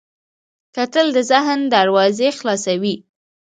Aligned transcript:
کتل 0.75 1.07
د 1.15 1.17
ذهن 1.31 1.59
دروازې 1.73 2.29
خلاصوي 2.39 2.95